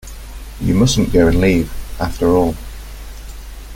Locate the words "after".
1.99-2.29